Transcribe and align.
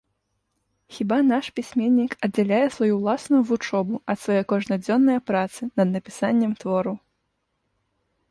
Хіба 0.93 1.17
наш 1.31 1.49
пісьменнік 1.57 2.15
аддзяляе 2.27 2.61
сваю 2.77 2.93
ўласную 2.95 3.41
вучобу 3.49 3.99
ад 4.13 4.17
свае 4.23 4.39
кожнадзённае 4.53 5.17
працы 5.33 5.61
над 5.81 5.87
напісаннем 5.95 6.51
твораў? 6.65 6.95